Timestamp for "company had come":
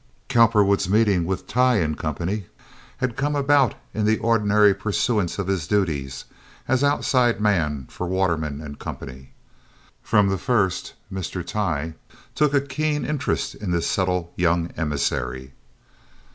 1.99-3.35